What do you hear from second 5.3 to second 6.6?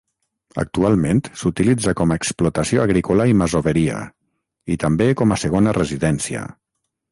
a segona residència.